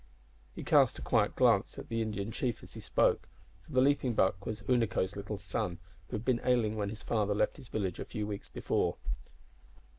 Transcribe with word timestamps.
He 0.55 0.63
cast 0.63 0.97
a 0.97 1.03
quiet 1.03 1.35
glance 1.35 1.77
at 1.77 1.87
the 1.89 2.01
Indian 2.01 2.31
chief 2.31 2.63
as 2.63 2.73
he 2.73 2.79
spoke, 2.79 3.29
for 3.61 3.71
the 3.73 3.81
Leaping 3.81 4.15
Buck 4.15 4.47
was 4.47 4.63
Unaco's 4.63 5.15
little 5.15 5.37
son, 5.37 5.77
who 6.07 6.15
had 6.15 6.25
been 6.25 6.41
ailing 6.43 6.75
when 6.75 6.89
his 6.89 7.03
father 7.03 7.35
left 7.35 7.57
his 7.57 7.67
village 7.67 7.99
a 7.99 8.05
few 8.05 8.25
weeks 8.25 8.49
before. 8.49 8.97